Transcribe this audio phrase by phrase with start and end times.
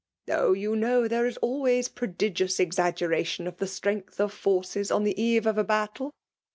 [0.15, 0.53] *'*' Oh!
[0.53, 5.45] you know there is always prodigiow exaggeration of the strength of forces, on the eve
[5.45, 6.11] of a battle.